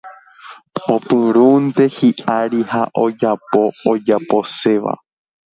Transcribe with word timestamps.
Opyrũnte 0.93 1.83
hiʼári 1.95 2.61
ha 2.71 2.81
ojapo 3.03 3.63
ojaposéva. 3.91 4.93